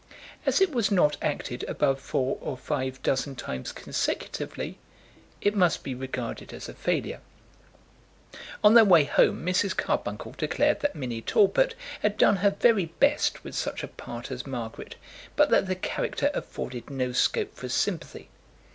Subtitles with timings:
[0.47, 4.79] As it was not acted above four or five dozen times consecutively,
[5.41, 7.19] it must be regarded as a failure.
[8.63, 9.77] On their way home Mrs.
[9.77, 14.47] Carbuncle declared that Minnie Talbot had done her very best with such a part as
[14.47, 14.95] Margaret,
[15.35, 18.29] but that the character afforded no scope for sympathy.